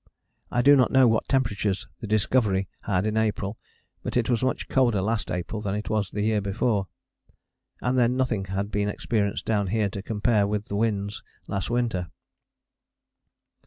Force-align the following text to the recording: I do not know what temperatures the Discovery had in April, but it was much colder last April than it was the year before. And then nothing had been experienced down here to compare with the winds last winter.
I 0.49 0.63
do 0.63 0.75
not 0.75 0.89
know 0.91 1.07
what 1.07 1.27
temperatures 1.29 1.87
the 1.99 2.07
Discovery 2.07 2.67
had 2.85 3.05
in 3.05 3.17
April, 3.17 3.59
but 4.01 4.17
it 4.17 4.31
was 4.31 4.41
much 4.41 4.67
colder 4.67 4.99
last 4.99 5.29
April 5.29 5.61
than 5.61 5.75
it 5.75 5.91
was 5.91 6.09
the 6.09 6.23
year 6.23 6.41
before. 6.41 6.87
And 7.83 7.99
then 7.99 8.17
nothing 8.17 8.45
had 8.45 8.71
been 8.71 8.89
experienced 8.89 9.45
down 9.45 9.67
here 9.67 9.89
to 9.89 10.01
compare 10.01 10.47
with 10.47 10.69
the 10.69 10.75
winds 10.75 11.21
last 11.47 11.69
winter. 11.69 12.09